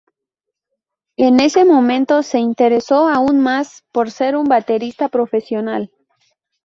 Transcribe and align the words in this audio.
En 1.15 1.39
ese 1.39 1.63
momento 1.63 2.23
se 2.23 2.39
interesó 2.39 3.07
aún 3.07 3.39
más 3.39 3.83
por 3.91 4.09
ser 4.09 4.35
un 4.35 4.45
baterista 4.47 5.09
profesional. 5.09 5.91